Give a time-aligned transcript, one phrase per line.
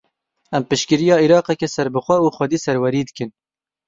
[0.59, 3.29] Em piştgiriya Iraqeke serbixwe û xwedî serwerî dikin.